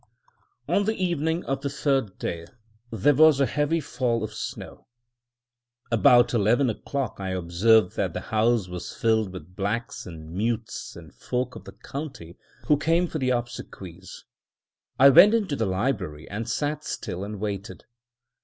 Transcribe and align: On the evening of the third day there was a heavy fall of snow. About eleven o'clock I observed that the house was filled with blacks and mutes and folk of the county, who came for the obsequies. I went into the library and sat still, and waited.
On 0.67 0.85
the 0.85 0.95
evening 0.95 1.45
of 1.45 1.61
the 1.61 1.69
third 1.69 2.17
day 2.17 2.47
there 2.91 3.13
was 3.13 3.39
a 3.39 3.45
heavy 3.45 3.79
fall 3.79 4.23
of 4.23 4.33
snow. 4.33 4.87
About 5.91 6.33
eleven 6.33 6.71
o'clock 6.71 7.17
I 7.19 7.29
observed 7.35 7.97
that 7.97 8.13
the 8.13 8.19
house 8.33 8.67
was 8.67 8.95
filled 8.95 9.31
with 9.31 9.55
blacks 9.55 10.07
and 10.07 10.31
mutes 10.31 10.95
and 10.95 11.13
folk 11.13 11.55
of 11.55 11.65
the 11.65 11.73
county, 11.83 12.35
who 12.65 12.77
came 12.77 13.05
for 13.05 13.19
the 13.19 13.29
obsequies. 13.29 14.23
I 14.97 15.09
went 15.09 15.35
into 15.35 15.55
the 15.55 15.67
library 15.67 16.27
and 16.31 16.49
sat 16.49 16.83
still, 16.83 17.23
and 17.23 17.39
waited. 17.39 17.85